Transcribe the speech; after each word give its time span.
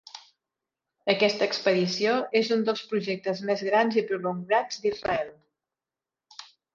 Aquesta 1.13 1.47
expedició 1.49 2.15
és 2.39 2.49
un 2.55 2.63
dels 2.69 2.81
projectes 2.93 3.43
més 3.49 3.61
grans 3.67 3.99
i 4.01 4.05
prolongats 4.13 4.81
d'Israel. 4.87 5.29